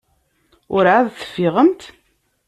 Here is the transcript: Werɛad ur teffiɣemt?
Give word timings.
Werɛad 0.73 1.05
ur 1.09 1.15
teffiɣemt? 1.19 1.81